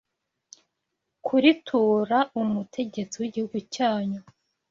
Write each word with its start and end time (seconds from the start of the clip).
kuritura 1.25 2.17
umutegetsi 2.41 3.15
w’igihugu 3.21 3.57
cyanyu? 3.75 4.21